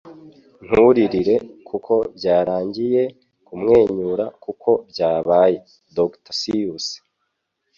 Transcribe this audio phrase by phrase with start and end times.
[0.65, 1.35] Nturirire
[1.67, 3.03] kuko byarangiye,
[3.47, 6.33] kumwenyura kuko byabaye.” —Dr.
[6.41, 6.87] Seuss